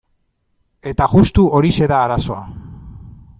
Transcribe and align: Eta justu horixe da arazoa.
Eta 0.91 1.07
justu 1.11 1.45
horixe 1.59 1.91
da 1.93 2.01
arazoa. 2.07 2.41